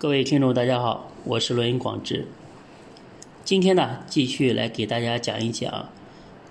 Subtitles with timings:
[0.00, 2.28] 各位听众，大家好，我是罗云广志。
[3.44, 5.88] 今天呢，继续来给大家讲一讲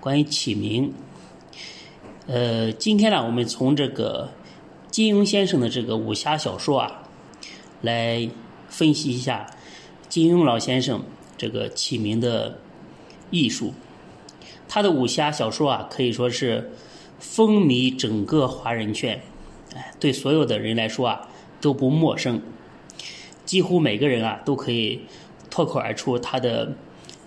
[0.00, 0.92] 关于起名。
[2.26, 4.28] 呃，今天呢，我们从这个
[4.90, 7.04] 金庸先生的这个武侠小说啊，
[7.80, 8.28] 来
[8.68, 9.46] 分析一下
[10.10, 11.02] 金庸老先生
[11.38, 12.58] 这个起名的
[13.30, 13.72] 艺术。
[14.68, 16.70] 他的武侠小说啊，可以说是
[17.18, 19.22] 风靡整个华人圈，
[19.74, 21.26] 哎，对所有的人来说啊
[21.62, 22.42] 都不陌生。
[23.48, 25.00] 几乎每个人啊都可以
[25.48, 26.70] 脱口而出他的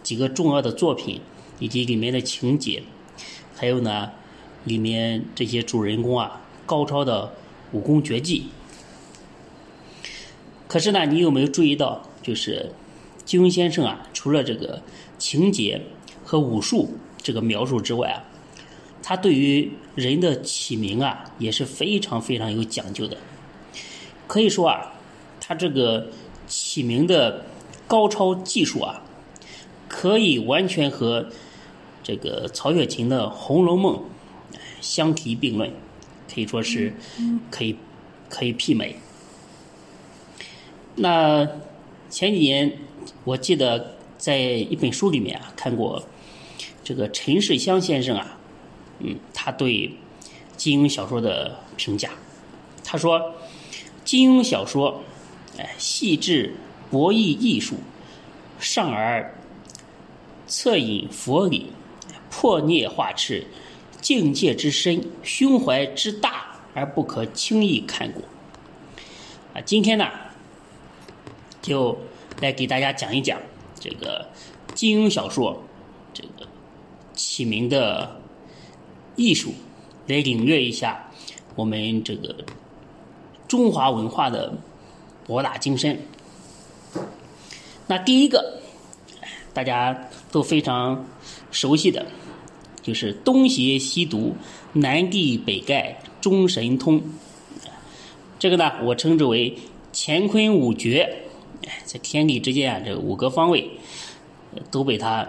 [0.03, 1.19] 几个重要的作品，
[1.57, 2.83] 以及里面的情节，
[3.57, 4.11] 还有呢
[4.63, 7.33] 里面这些主人公啊高超的
[7.71, 8.45] 武功绝技。
[10.67, 12.71] 可是呢，你有没有注意到，就是
[13.25, 14.79] 金庸先生啊，除了这个
[15.17, 15.81] 情节
[16.23, 18.21] 和武术这个描述之外啊，
[19.01, 23.17] 他对于人的起名啊也是非常非常有讲究的，
[24.27, 24.90] 可以说啊。
[25.51, 26.07] 他这个
[26.47, 27.43] 起名的
[27.85, 29.03] 高超技术啊，
[29.89, 31.27] 可以完全和
[32.01, 33.97] 这个曹雪芹的《红楼梦》
[34.79, 35.69] 相提并论，
[36.33, 36.95] 可以说是
[37.49, 37.75] 可以
[38.29, 38.95] 可以媲美。
[40.95, 41.45] 那
[42.09, 42.77] 前几年
[43.25, 46.01] 我记得在一本书里面啊看过
[46.81, 48.37] 这个陈世香先生啊，
[48.99, 49.91] 嗯，他对
[50.55, 52.11] 金庸小说的评价，
[52.85, 53.33] 他说
[54.05, 55.03] 金庸小说。
[55.57, 56.53] 哎，细致
[56.89, 57.75] 博弈艺术，
[58.59, 59.35] 上而
[60.47, 61.71] 侧隐佛理，
[62.29, 63.45] 破涅化赤，
[63.99, 68.23] 境界之深，胸怀之大，而不可轻易看过。
[69.53, 70.07] 啊，今天呢，
[71.61, 71.97] 就
[72.39, 73.39] 来给大家讲一讲
[73.77, 74.25] 这个
[74.73, 75.61] 金庸小说
[76.13, 76.47] 这个
[77.13, 78.21] 起名的
[79.17, 79.53] 艺术，
[80.07, 81.05] 来领略一下
[81.55, 82.33] 我们这个
[83.49, 84.53] 中华文化的。
[85.25, 85.99] 博大精深。
[87.87, 88.61] 那第一个，
[89.53, 91.05] 大家都非常
[91.51, 92.05] 熟悉的，
[92.81, 94.35] 就是东邪西毒，
[94.73, 97.01] 南帝北丐，中神通。
[98.39, 99.57] 这个呢，我称之为
[99.93, 101.23] 乾坤五绝。
[101.85, 103.69] 在天地之间啊，这五个方位
[104.71, 105.27] 都被他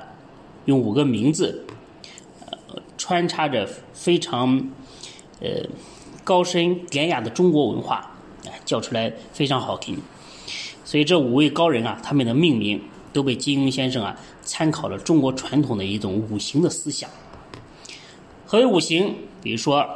[0.65, 1.67] 用五个名字，
[2.97, 4.71] 穿插着非常
[5.41, 5.69] 呃
[6.25, 8.12] 高深典雅的中国文化。
[8.73, 9.99] 叫出来非常好听，
[10.83, 12.81] 所以这五位高人啊，他们的命名
[13.13, 17.11] 都被金庸先生啊参考了中国传统的一种五行的思想。
[18.47, 19.15] 何为五行？
[19.43, 19.87] 比如说，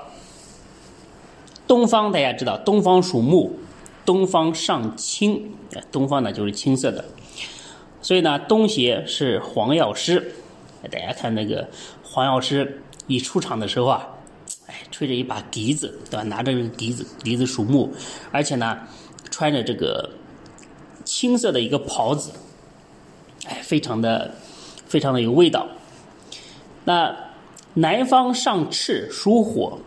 [1.66, 3.58] 东方大家知道，东方属木，
[4.04, 5.50] 东方上青，
[5.90, 7.02] 东方呢就是青色的，
[8.02, 10.34] 所以呢，东邪是黄药师。
[10.90, 11.66] 大家看那个
[12.02, 14.06] 黄药师一出场的时候啊。
[14.90, 16.22] 吹着一把笛子，对吧？
[16.22, 17.92] 拿着笛子，笛子属木，
[18.30, 18.78] 而且呢，
[19.30, 20.10] 穿着这个
[21.04, 22.30] 青色的一个袍子，
[23.46, 24.34] 哎，非常的
[24.86, 25.66] 非常的有味道。
[26.84, 27.14] 那
[27.74, 29.78] 南方上赤属火，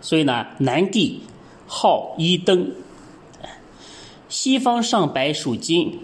[0.00, 1.20] 所以呢，南帝
[1.66, 2.70] 号一灯；
[4.28, 6.00] 西方上白属金，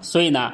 [0.00, 0.52] 所以呢，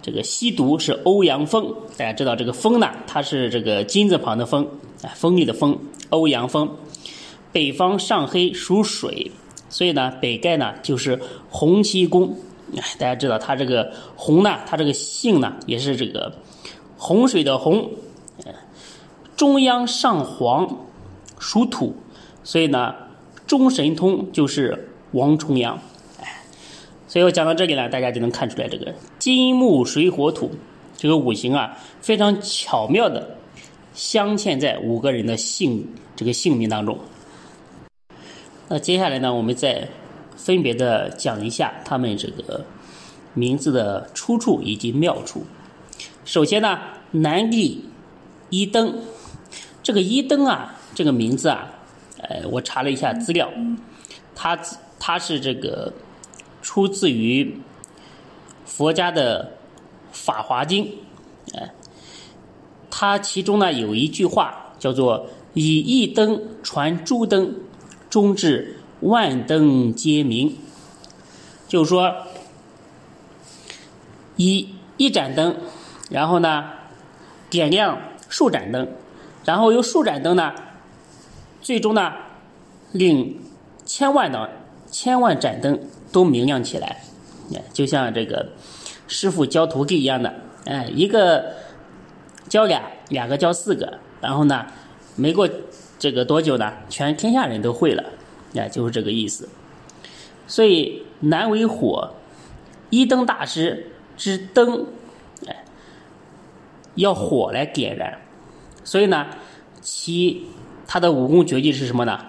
[0.00, 1.74] 这个西毒是欧阳锋。
[1.98, 4.64] 大家知道这个锋呢，它是这个金字旁的锋，
[5.02, 5.78] 啊，锋利的锋。
[6.12, 6.70] 欧阳锋，
[7.52, 9.32] 北方上黑属水，
[9.70, 11.18] 所以呢，北丐呢就是
[11.48, 12.36] 洪七公。
[12.76, 16.30] 哎，大家知道他这个洪呢，他这个姓呢也是这个
[16.98, 17.90] 洪水的洪。
[19.36, 20.86] 中央上黄
[21.38, 21.96] 属土，
[22.44, 22.94] 所以呢，
[23.46, 25.80] 中神通就是王重阳。
[26.20, 26.44] 哎，
[27.08, 30.50] 所以我讲到这里呢，大家就能看出来这个金木水火土
[30.94, 33.38] 这个五行啊，非常巧妙的。
[33.94, 35.86] 镶嵌在五个人的姓
[36.16, 36.98] 这个姓名当中。
[38.68, 39.86] 那接下来呢，我们再
[40.36, 42.64] 分别的讲一下他们这个
[43.34, 45.44] 名字的出处以及妙处。
[46.24, 46.78] 首先呢，
[47.10, 47.84] 南帝
[48.48, 48.98] 一灯，
[49.82, 51.68] 这个一灯啊，这个名字啊，
[52.18, 53.50] 呃，我查了一下资料，
[54.34, 54.58] 它
[54.98, 55.92] 它是这个
[56.62, 57.58] 出自于
[58.64, 59.44] 佛家的
[60.12, 60.84] 《法华经》，
[61.58, 61.70] 哎。
[62.94, 67.54] 它其中呢有一句话叫做“以一灯传诸灯，
[68.10, 70.54] 终至万灯皆明”，
[71.66, 72.14] 就是说，
[74.36, 74.68] 一
[74.98, 75.56] 一盏灯，
[76.10, 76.64] 然后呢
[77.48, 77.98] 点亮
[78.28, 78.86] 数盏灯，
[79.46, 80.52] 然后由数盏灯呢，
[81.62, 82.12] 最终呢
[82.92, 83.40] 令
[83.86, 84.50] 千万的
[84.90, 85.80] 千万盏灯
[86.12, 87.02] 都明亮起来，
[87.72, 88.50] 就像这个
[89.08, 90.34] 师傅教徒弟一样的，
[90.66, 91.61] 哎，一个。
[92.52, 94.66] 教俩，两个教四个，然后呢，
[95.16, 95.48] 没过
[95.98, 98.04] 这个多久呢，全天下人都会了，
[98.54, 99.48] 啊，就是这个意思。
[100.46, 102.12] 所以南为火，
[102.90, 104.84] 一灯大师之灯，
[105.46, 105.64] 哎，
[106.94, 108.18] 要火来点燃，
[108.84, 109.28] 所以呢，
[109.80, 110.44] 其
[110.86, 112.20] 他的武功绝技是什么呢？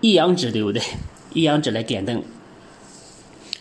[0.00, 0.80] 一阳指，对不对？
[1.34, 2.22] 一阳指来点灯，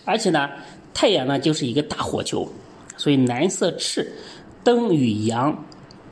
[0.06, 0.50] 而且呢，
[0.94, 2.48] 太阳呢就是一个大火球，
[2.95, 4.13] 所以蓝色赤，
[4.63, 5.66] 灯与阳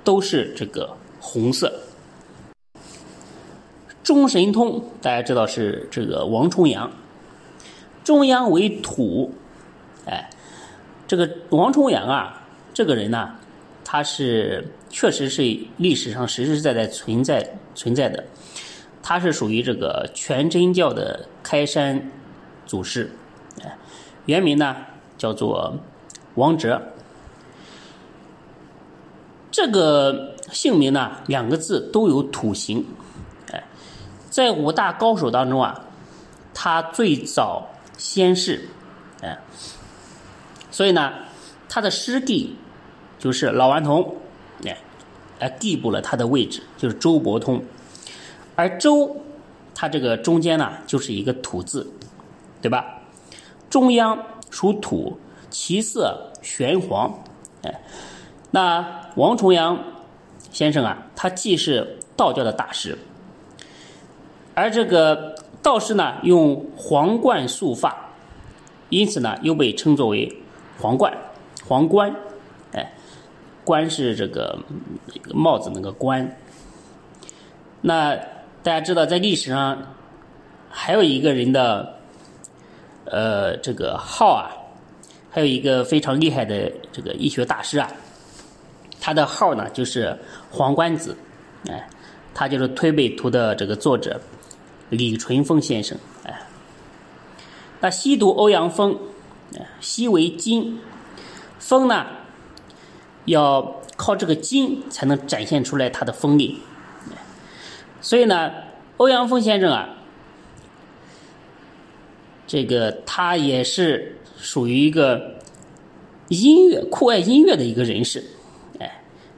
[0.08, 1.82] 都是这个红色。
[4.02, 6.90] 中神通，大家知道是这个王重阳，
[8.06, 9.34] 中央为土，
[10.06, 10.30] 哎，
[11.06, 12.42] 这个王重阳啊，
[12.74, 13.36] 这个人呢，
[13.84, 15.42] 他是确实是
[15.76, 17.46] 历史上实实在在存在
[17.76, 18.24] 存在的。
[19.04, 22.10] 他是属于这个全真教的开山
[22.66, 23.12] 祖师，
[23.62, 23.78] 哎，
[24.26, 24.74] 原名呢
[25.18, 25.78] 叫做
[26.36, 26.82] 王哲。
[29.52, 32.86] 这个姓名呢，两个字都有土形，
[33.52, 33.64] 哎，
[34.30, 35.82] 在五大高手当中啊，
[36.54, 37.68] 他最早
[37.98, 38.70] 先逝，
[39.22, 39.40] 哎，
[40.70, 41.14] 所以呢，
[41.70, 42.56] 他的师弟
[43.18, 44.16] 就是老顽童，
[44.66, 44.78] 哎，
[45.40, 47.64] 来递补了他的位置，就是周伯通。
[48.56, 49.16] 而周，
[49.76, 51.92] 它这个中间呢，就是一个土字，
[52.60, 52.84] 对吧？
[53.70, 54.18] 中央
[54.50, 55.20] 属土，
[55.52, 57.24] 其色玄黄，
[57.62, 57.82] 哎，
[58.50, 59.78] 那王重阳
[60.52, 62.98] 先生啊，他既是道教的大师，
[64.54, 68.12] 而这个道士呢，用皇冠束发，
[68.90, 70.32] 因此呢，又被称作为
[70.80, 71.12] 皇冠、
[71.68, 72.16] 皇冠，
[72.74, 72.94] 哎，
[73.66, 74.58] 冠是这个
[75.34, 76.38] 帽子那个冠，
[77.82, 78.18] 那。
[78.64, 79.96] 大家知道，在历史上
[80.70, 82.00] 还有一个人的
[83.06, 84.52] 呃这个号啊，
[85.30, 87.90] 还有一个非常厉害的这个医学大师啊，
[89.08, 90.14] 他的号呢就是
[90.52, 91.16] 黄冠子，
[91.70, 91.88] 哎，
[92.34, 94.20] 他就是《推背图》的这个作者
[94.90, 96.42] 李淳风先生，哎，
[97.80, 99.00] 那西毒欧阳锋，
[99.80, 100.78] 西为金，
[101.58, 102.06] 锋呢
[103.24, 106.60] 要靠这个金才能展现出来他的锋利。
[108.02, 108.52] 所以呢，
[108.98, 109.88] 欧阳锋先生啊，
[112.46, 115.38] 这个他也是属于一个
[116.28, 118.22] 音乐酷爱音乐的一个人士，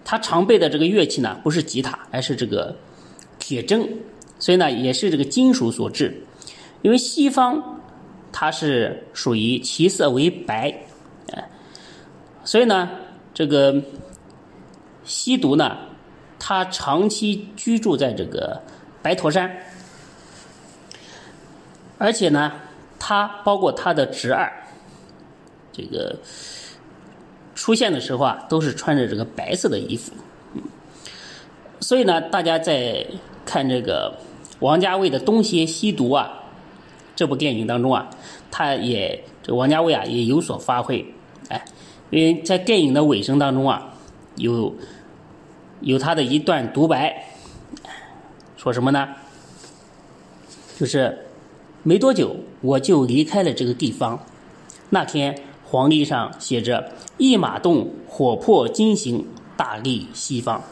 [0.10, 2.76] 他常备的这个乐器呢，不是吉他，而是这个
[3.38, 3.88] 铁筝，
[4.40, 6.20] 所以呢，也是这个金属所制。
[6.82, 7.80] 因为西方
[8.32, 10.76] 它是属于其色为白，
[11.32, 11.48] 哎，
[12.44, 12.90] 所以呢，
[13.36, 13.80] 这个
[15.04, 15.78] 吸毒呢。
[16.40, 18.60] 他长期居住在这个
[19.04, 19.56] 白驼山，
[22.00, 22.54] 而且呢，
[22.98, 24.52] 他包括他的侄儿，
[25.72, 26.18] 这个
[27.60, 30.14] 出现的时候啊，都是穿着这个白色的衣服。
[31.82, 33.06] 所以呢，大家在
[33.46, 34.18] 看这个
[34.62, 36.32] 王家卫的《东邪西毒》啊
[37.18, 38.10] 这部电影当中啊，
[38.50, 41.06] 他也这王家卫啊也有所发挥，
[41.50, 41.66] 哎，
[42.12, 43.94] 因为在电影的尾声当中啊
[44.38, 44.74] 有。
[45.82, 47.26] 有他的一段独白，
[48.58, 49.08] 说什么呢？
[50.78, 51.26] 就是
[51.84, 54.20] 没多久我就离开了这个地方。
[54.90, 55.34] 那天
[55.70, 59.24] 黄历上写着“一马动，火破金星，
[59.56, 60.64] 大利西方”。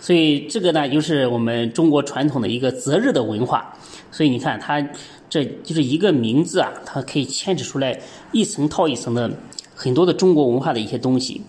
[0.00, 3.76] 所以这个呢，就是我们中国传统的一个择日的文化。
[4.10, 4.84] 所以你看，它
[5.28, 8.00] 这就是一个名字啊，它可以牵扯出来
[8.32, 9.30] 一层套一层的
[9.76, 11.42] 很多的中国文化的一些东西。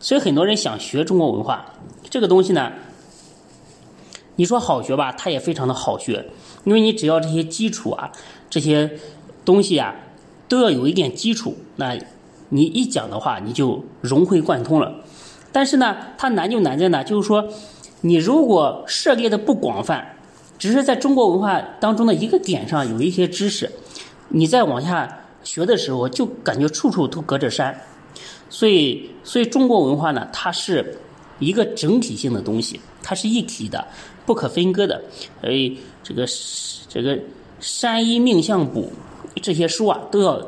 [0.00, 1.64] 所以很多人想学中国文化。
[2.10, 2.72] 这个东西呢，
[4.34, 6.26] 你说好学吧，它也非常的好学，
[6.64, 8.10] 因为你只要这些基础啊，
[8.50, 8.98] 这些
[9.44, 9.94] 东西啊，
[10.52, 11.96] 都要有一点基础，那
[12.50, 14.94] 你一讲的话，你就融会贯通了。
[15.50, 17.48] 但是呢，它难就难在呢，就是说，
[18.02, 20.14] 你如果涉猎的不广泛，
[20.58, 23.72] 只是在中国文化当中的一个点上有一些知识，
[24.28, 27.74] 你再往下学的时候，就感觉处处都隔着山。
[28.50, 30.98] 所以，所以中国文化呢，它是。
[31.38, 33.84] 一个整体性的东西，它是一体的，
[34.24, 35.02] 不可分割的。
[35.40, 36.24] 所以这个
[36.88, 37.16] 这个
[37.58, 38.82] 《山医命相卜》
[39.40, 40.46] 这些书啊，都要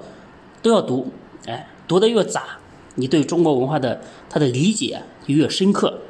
[0.63, 1.13] 都要读。
[1.47, 2.59] 哎，读的越杂，
[2.95, 4.01] 你对中国文化的
[4.31, 6.01] 它的理解就越深刻。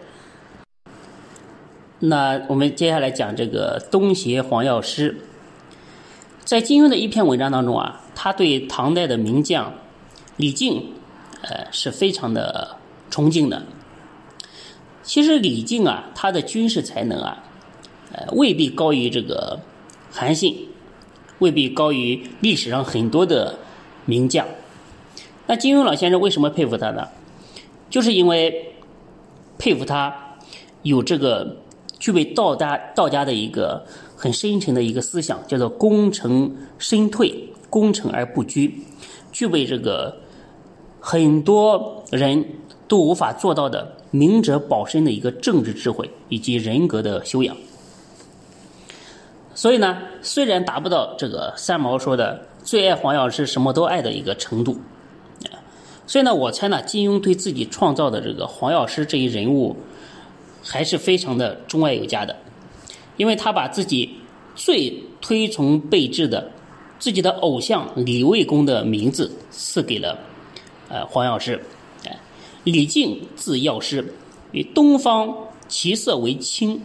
[1.98, 5.16] 那我们接下来讲这个东邪黄药师，
[6.44, 9.74] 在金庸的一篇文章当中啊，他对唐代的名将
[10.36, 10.92] 李靖，
[11.42, 12.76] 呃，是非常的
[13.10, 13.62] 崇敬的。
[15.02, 17.42] 其实李靖啊，他的军事才能啊，
[18.12, 19.58] 呃，未必高于这个
[20.12, 20.68] 韩信，
[21.44, 23.58] 未必高于历史上很多的
[24.06, 24.46] 名将。
[25.46, 27.06] 那金庸老先生为什么佩服他呢？
[27.90, 28.72] 就是因为
[29.58, 30.36] 佩服他
[30.82, 31.58] 有这个
[31.98, 33.84] 具备道家道家的一个
[34.16, 38.80] 很深沉的一个思想，叫做功成身退，功成而不居，
[39.30, 40.16] 具备这个
[40.98, 42.42] 很多人
[42.88, 47.54] 都无法做到的明哲保身的一个政治智慧以及人格的修养。
[49.54, 54.78] 所以呢，虽然达不到这个三毛说的最爱黄药师什么都爱的一个程度，
[56.06, 59.76] 所以呢，我猜呢，金庸对自己创造的这个黄药师这一人物，
[60.62, 62.36] 还是非常的钟爱有加的，
[63.16, 64.18] 因为他把自己
[64.54, 66.50] 最推崇备至的
[66.98, 70.18] 自己的偶像李卫公的名字赐给了
[70.88, 71.62] 呃黄药师，
[72.06, 72.18] 哎，
[72.64, 74.14] 李靖字药师，
[74.52, 75.34] 与东方
[75.68, 76.82] 其色为青，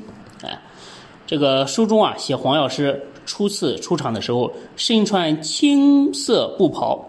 [1.30, 7.08] 这个书中啊，写黄药师初次出场的时候，身穿青色布袍，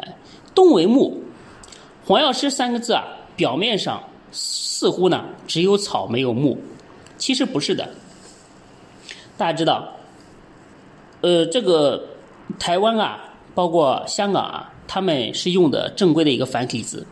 [0.00, 0.16] 哎，
[0.52, 1.22] 东为木。
[2.04, 3.04] 黄药师三个字啊，
[3.36, 4.02] 表面上
[4.32, 6.58] 似乎呢只有草没有木，
[7.16, 7.88] 其实不是的。
[9.36, 9.92] 大家知道，
[11.20, 12.04] 呃，这个
[12.58, 17.06] 台湾啊，包括香港啊，他们是用的正规的一个繁体字，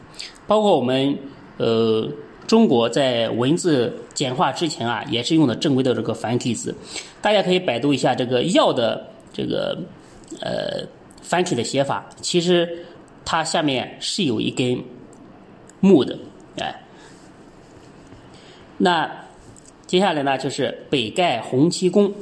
[0.49, 1.17] 包括我们
[1.59, 2.09] 呃。
[2.51, 6.75] 中国在文字简化之前啊，也是用的正规的这个繁体字。
[7.23, 9.79] 大家可以百度一下这个“药”的这个
[10.41, 10.85] 呃
[11.23, 12.85] 繁体的写法，其实
[13.25, 14.83] 它下面是有一根
[15.79, 16.19] 木的，
[16.59, 16.83] 哎。
[18.79, 19.09] 那
[19.87, 22.13] 接下来呢，就是北丐洪七公。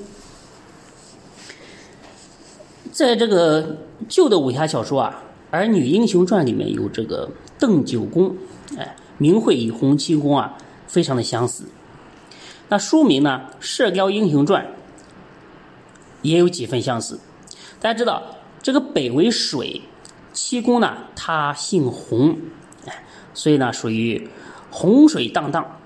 [2.93, 3.79] 在这个
[4.11, 5.23] 旧的武侠小说啊，
[5.57, 8.37] 《儿女英雄传》里面有这个邓九公，
[8.77, 8.95] 哎。
[9.19, 10.57] 名讳与洪七公啊，
[10.87, 11.65] 非常的相似。
[12.69, 14.65] 那书名呢，《射雕英雄传》
[16.23, 17.21] 也有几分相似。
[17.81, 18.23] 大家知道，
[18.63, 19.83] 这个北为水，
[20.33, 22.37] 七公呢，他姓洪，
[23.35, 24.29] 所以呢，属于
[24.71, 25.79] 洪水荡荡。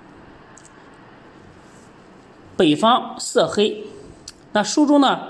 [2.57, 3.85] 北方色黑，
[4.53, 5.29] 那书中呢，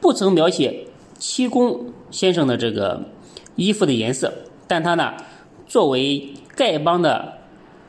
[0.00, 0.86] 不曾描写
[1.18, 3.04] 七公先生的这个
[3.56, 4.32] 衣服的颜色，
[4.66, 5.14] 但他呢，
[5.66, 7.38] 作为丐帮的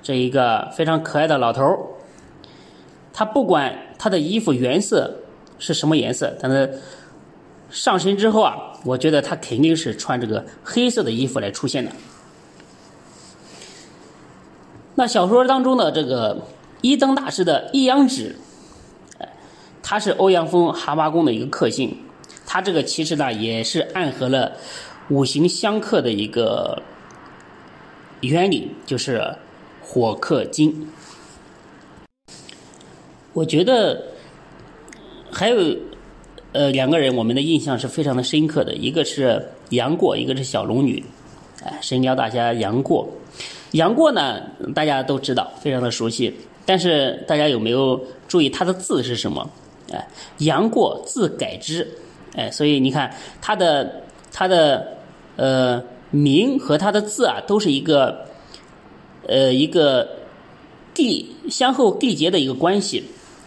[0.04, 1.98] 这一个非常可爱的老头，
[3.12, 5.16] 他不管他的衣服原色
[5.58, 6.80] 是什么颜色，但是
[7.72, 11.92] 上身之后啊，我觉得他肯定是穿这个黑色的衣服来出现的。
[14.94, 16.46] 那小说当中的这个
[16.82, 18.36] 一灯大师的一阳指，
[19.82, 21.98] 他是欧阳锋蛤蟆功的一个克星，
[22.46, 24.52] 他这个其实呢也是暗合了
[25.10, 26.84] 五行相克的一个。
[28.22, 29.24] 原理就是
[29.82, 30.88] 火克金。
[33.34, 34.04] 我觉得
[35.32, 35.78] 还有
[36.52, 41.04] 呃两个人，我们的印象是非常的深刻的，一个是杨过，一个是小龙女。
[41.64, 43.08] 哎，神雕大侠杨过，
[43.72, 44.42] 杨过呢
[44.76, 46.36] 大家都知道，非常的熟悉。
[46.66, 49.50] 但是大家有没有注意他的字是什么？
[49.94, 50.08] 哎，
[50.40, 51.88] 杨过字改之。
[52.36, 54.98] 哎，所以你看他的他的
[55.38, 55.82] 呃。
[56.12, 58.26] 名和他的字啊，都是一个，
[59.28, 60.18] 呃，一个
[60.96, 63.04] 缔相互缔结的一个关系，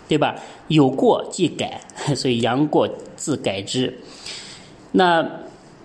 [0.09, 0.37] 对吧？
[0.69, 1.81] 有过即改，
[2.15, 3.99] 所以杨过字改之。
[4.93, 5.29] 那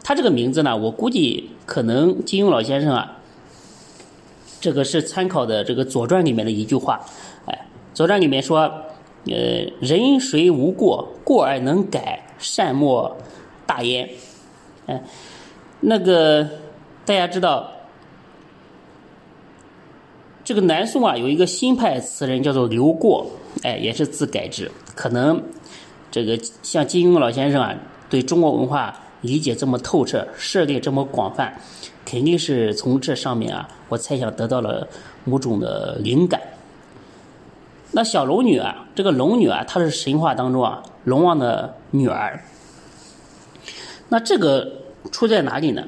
[0.03, 3.17] 他这个名字呢，我估计可能金庸老先生啊，
[4.61, 7.01] 这个是参考的这个《左传》里面的一句话，
[7.47, 7.65] 哎，
[7.97, 8.59] 《左传》里面说，
[9.25, 13.17] 呃，人谁无过，过而能改，善莫
[13.65, 14.07] 大焉。
[14.85, 15.01] 哎，
[15.79, 16.47] 那个。
[17.07, 17.71] 大家知道，
[20.43, 23.25] 这个南宋啊，有一个新派词人叫做刘过，
[23.63, 24.69] 哎，也是字改之。
[24.93, 25.41] 可能
[26.11, 27.73] 这个像金庸老先生啊，
[28.09, 31.57] 对中国文化理解这么透彻，涉猎这么广泛，
[32.03, 34.85] 肯定是从这上面啊，我猜想得到了
[35.23, 36.41] 某种的灵感。
[37.93, 42.43] 那小龙女啊，这个龙女啊，她是神话当中啊龙王的女儿。
[44.09, 44.69] 那这个
[45.09, 45.87] 出在哪里呢？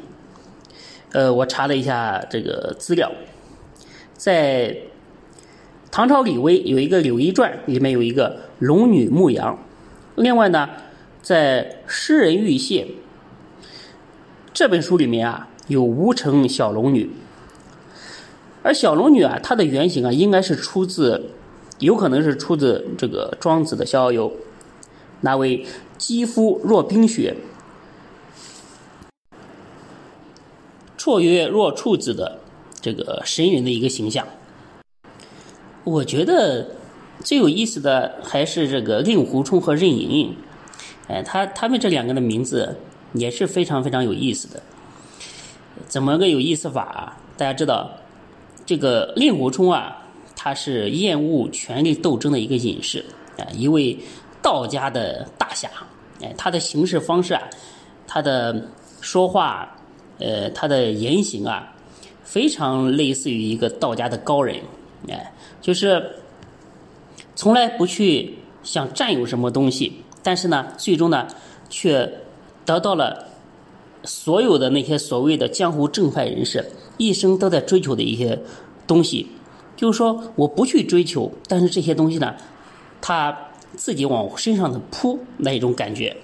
[1.11, 3.11] 呃，我查了一下这个资料，
[4.13, 4.77] 在
[5.89, 9.57] 唐朝李威有一个《柳毅传》，里面有一个龙女牧羊。
[10.15, 10.69] 另外呢，
[11.23, 12.83] 在《诗人玉燮》
[14.53, 17.09] 这本书里面啊，有吴城小龙女。
[18.61, 21.31] 而小龙女啊，她的原型啊，应该是出自，
[21.79, 24.29] 有可能是出自这个庄子的《逍遥游》，
[25.21, 25.65] 那位
[25.97, 27.35] 肌肤若冰雪。
[30.99, 32.37] 绰约若处子的
[32.81, 34.27] 这个神人的一个形象，
[35.85, 36.67] 我觉得
[37.23, 40.35] 最有意思的还是这个令狐冲和任盈盈，
[41.07, 42.77] 哎，他他们这两个的名字
[43.13, 44.61] 也是非常非常有意思的。
[45.87, 46.83] 怎么个有意思法？
[46.83, 47.89] 啊大家知道，
[48.65, 53.05] 这个令狐冲啊，他是厌恶权力斗争的一个隐士
[53.37, 53.97] 啊，一位
[54.41, 55.69] 道家的大侠，
[56.21, 57.41] 哎，他的行事方式啊，
[58.05, 58.67] 他的
[58.99, 59.73] 说话。
[60.19, 61.73] 呃，他的言行啊，
[62.23, 64.57] 非常类似于一个道家的高人，
[65.09, 66.11] 哎，就是
[67.35, 71.27] 从来不去想占有什么东西，但是呢，最终呢，
[71.69, 72.11] 却
[72.65, 73.27] 得到了
[74.03, 76.65] 所有的那些所谓的江湖正派人士
[76.97, 78.39] 一生都在追求的一些
[78.85, 79.27] 东西。
[79.75, 82.35] 就是说，我不去追求，但是这些东西呢，
[82.99, 83.37] 他
[83.77, 86.17] 自己往身上的扑那一种感觉，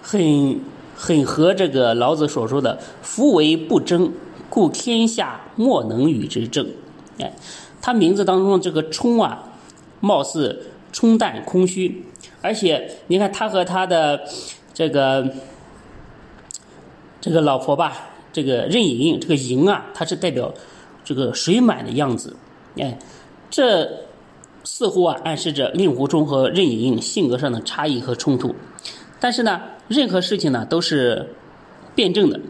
[0.00, 0.60] 很
[1.02, 4.12] 很和这个老子所说的“夫为不争，
[4.48, 6.64] 故天下莫能与之争”。
[7.18, 7.32] 哎，
[7.80, 9.42] 他名字当中这个“冲”啊，
[9.98, 12.04] 貌似冲淡空虚，
[12.40, 14.20] 而且你看他和他的
[14.72, 15.28] 这个
[17.20, 20.54] 这个老婆吧，这个任盈盈，这个“盈”啊，它是代表
[21.04, 22.36] 这个水满的样子。
[22.78, 22.96] 哎，
[23.50, 23.90] 这
[24.62, 28.54] 似乎啊暗示着令狐冲和任盈盈性格上的差异和冲突。
[29.18, 29.60] 但是呢，
[29.92, 31.34] 任何事情呢都是
[31.94, 32.40] 辩证的。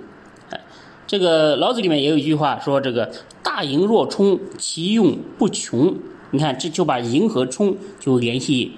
[1.07, 5.95] 这个老子里面也有一句话说：“这个大盈若冲，其用不穷。”
[6.31, 8.73] 你看，这就把盈和冲就联系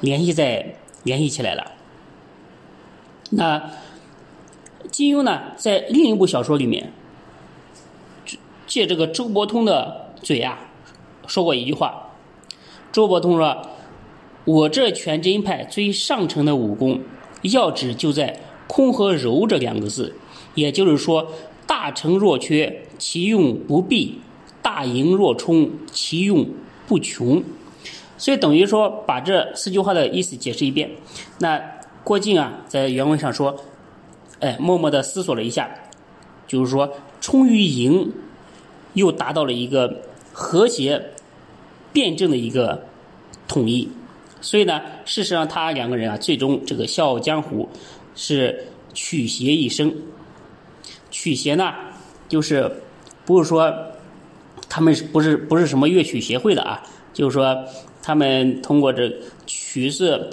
[0.00, 1.70] 联系在联系起来了。
[3.30, 3.70] 那
[4.90, 6.92] 金庸呢，在另一部小说里面，
[8.66, 10.58] 借这个周伯通的嘴啊。
[11.28, 12.10] 说过一句话，
[12.90, 13.68] 周伯通说
[14.44, 17.00] ：“我这全真派最上乘的武功，
[17.48, 20.14] 要旨就在空和柔这两个字。
[20.54, 21.32] 也就是说，
[21.66, 24.20] 大成若缺，其用不弊；
[24.62, 26.48] 大盈若冲，其用
[26.86, 27.42] 不穷。
[28.16, 30.90] 所以等于说，把这四句话的意思解释一遍。
[31.40, 31.60] 那
[32.02, 33.56] 郭靖啊，在原文上说，
[34.40, 35.68] 哎，默默的思索了一下，
[36.46, 38.12] 就是说，冲与盈，
[38.94, 41.10] 又达到了一个和谐。”
[41.92, 42.84] 辩证的一个
[43.48, 43.88] 统一，
[44.40, 47.68] 所以呢，事实上他两个人啊，最终这个笑傲江湖
[48.14, 49.94] 是取邪一生。
[51.10, 51.72] 取邪呢，
[52.28, 52.70] 就是
[53.24, 53.72] 不是说
[54.68, 57.64] 他们不是不是什么乐曲协会的啊，就是说
[58.02, 59.12] 他们通过这
[59.46, 60.30] 曲是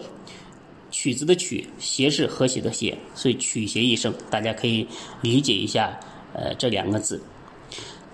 [0.91, 4.87] 曲子的曲，谐是和谐的协，所以取邪一生，大家可以
[5.21, 5.99] 理解一下
[6.33, 7.21] 呃这两个字。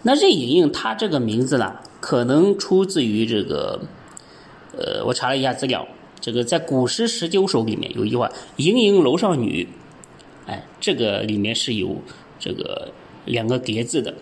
[0.02, 1.76] 那任盈盈她这个名字呢？
[2.00, 3.82] 可能出自于这个，
[4.78, 5.88] 呃，我查了一下资料，
[6.20, 9.68] 这个在《古诗十九首》里面有一句话“盈盈楼上女”，
[10.46, 11.96] 哎，这个里面是有
[12.40, 12.92] 这个
[13.26, 14.14] 两个叠字的，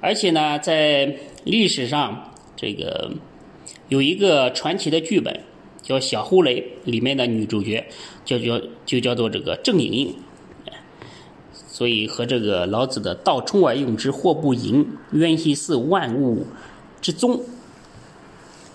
[0.00, 3.10] 而且呢，在历史上这个
[3.88, 5.40] 有一个传奇的剧本
[5.82, 7.84] 叫《小呼雷》，里面的女主角
[8.24, 10.14] 叫叫就叫做这个郑盈盈。
[11.54, 16.46] 所以和这个老子的“道冲而用之，或不盈；渊兮似万物
[17.00, 17.40] 之宗”，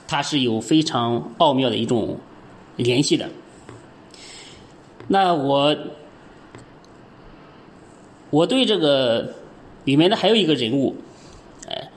[0.07, 2.17] 它是有非常奥妙的一种
[2.77, 3.29] 联系的。
[5.07, 5.75] 那我
[8.29, 9.33] 我对这个
[9.85, 10.95] 里面的还有一个人物，
[11.67, 11.89] 哎，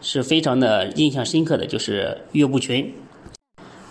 [0.00, 2.94] 是非常的印象深刻的，就是岳不群。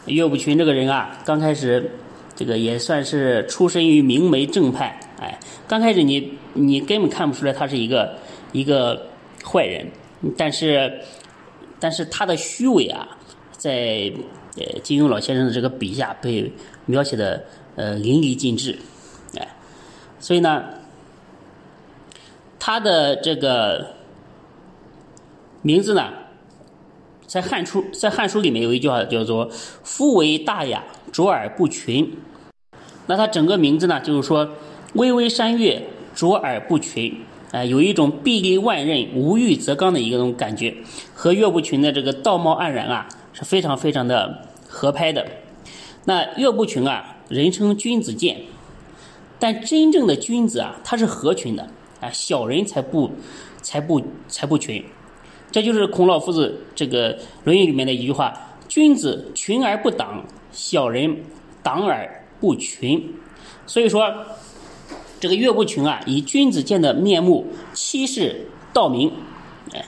[0.06, 1.92] 岳不群这个人啊，刚开始
[2.36, 5.00] 这个也算是出身于明媒正派。
[5.20, 8.16] 哎，刚开始你你根本看不出来他是一个
[8.52, 9.08] 一个
[9.44, 9.88] 坏人，
[10.38, 11.02] 但是
[11.80, 13.16] 但是他的虚伪啊，
[13.58, 14.12] 在
[14.58, 16.52] 呃金庸老先生的这个笔下被
[16.86, 17.43] 描写的
[17.76, 18.78] 呃淋漓尽致，
[19.38, 19.56] 哎，
[20.20, 20.63] 所以呢，
[22.60, 23.88] 他的这个
[25.62, 26.13] 名字呢，
[27.26, 29.50] 在汉书在汉书里面有一句话叫做
[29.84, 32.17] “夫为大雅，卓尔不群”，
[33.08, 34.50] 那他整个名字呢，就是说。
[34.93, 35.84] 巍巍山岳，
[36.15, 37.13] 卓尔不群，
[37.52, 40.74] 啊，有一种壁立万仞，无欲则刚的一个那种感觉，
[41.13, 45.28] 和岳不群的这个道貌岸然啊，是非常非常的合拍的。
[46.06, 48.41] 那岳不群啊，人称君子剑，
[49.38, 51.69] 但真正的君子啊，他是合群的，
[52.02, 53.12] 啊，小人才不
[53.62, 54.84] 才不才不群。
[55.52, 58.34] 这就是孔老夫子这个《论语》里面的一句话：
[58.67, 61.17] 君子群而不党，小人
[61.62, 63.13] 党而不群。
[63.67, 64.12] 所以说。
[65.19, 69.12] 这个岳不群啊，以君子剑的面目欺世盗名，
[69.73, 69.84] 哎，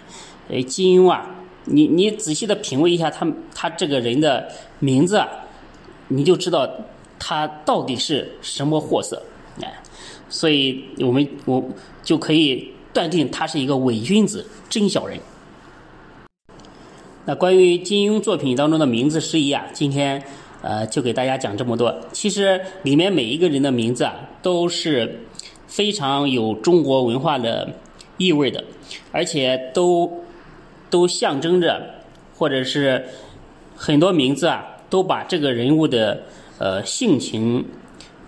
[0.49, 1.29] 呃，金庸啊，
[1.69, 5.27] 你你仔细的品味一下他他这个人的名字啊，
[6.07, 6.69] 你就知道
[7.17, 9.21] 他到底是什么货色，
[9.61, 9.81] 哎，
[10.29, 11.63] 所以我们我
[12.03, 15.19] 就可以断定他是一个伪君子、真小人。
[17.25, 20.21] 那关于金庸作品当中的名字释义啊，今天。
[20.61, 21.95] 呃，就给大家讲这么多。
[22.11, 25.17] 其实里面每一个人的名字啊，都是
[25.67, 27.65] 非常有中国文化的
[28.17, 28.61] 意味的，
[29.13, 30.11] 而且都
[30.89, 31.81] 都象征着，
[32.35, 33.05] 或者是
[33.75, 36.21] 很多名字啊，都把这个人物的
[36.57, 37.65] 呃性情、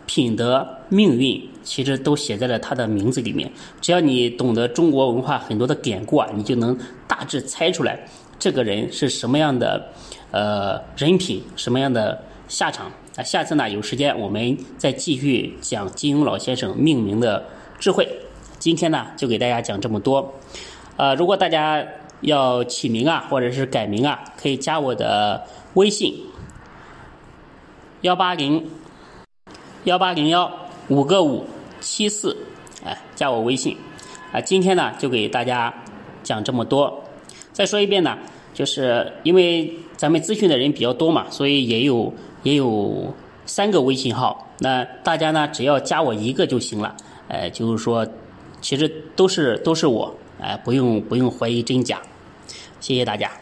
[0.06, 3.52] 品德、命运其实都写在了他的名字里面。
[3.80, 8.00] 只要你懂得中国文化很多的典故啊，你就能大致猜出来
[8.39, 9.88] 这个人是什么样的
[10.32, 13.24] 呃人品，什么样的下场啊。
[13.24, 17.43] 下次呢有时间我们再继续讲金庸老先生命名的
[17.80, 18.08] 智慧。
[18.58, 20.34] 今天呢就给大家讲这么多。
[20.97, 21.84] 呃，如果大家
[22.21, 26.15] 要起名啊，或者是改名啊，可以加我的微信
[28.01, 28.69] 幺八零
[29.84, 30.51] 幺八零幺
[30.88, 31.45] 五个五
[31.79, 32.38] 七四，
[32.86, 33.75] 哎，加我微信
[34.31, 34.39] 啊。
[34.39, 35.73] 今天呢，就给大家
[36.23, 37.03] 讲这么多。
[37.51, 38.17] 再说一遍呢，
[38.53, 43.13] 就是因为咱们咨询的人比较多嘛，所以也有也有
[43.45, 44.47] 三个微信号。
[44.60, 46.95] 那大家呢，只要加我一个就行了。
[47.27, 48.05] 哎，就是说，
[48.62, 50.13] 其实都是都是我。
[50.39, 52.01] 哎，不用不用怀疑真假，
[52.81, 53.40] 谢谢大家。